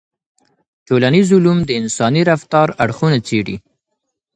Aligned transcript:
ټولنيز 0.87 1.27
علوم 1.35 1.59
د 1.65 1.69
انساني 1.79 2.21
رفتار 2.31 2.67
اړخونه 2.83 3.17
څېړي. 3.27 3.55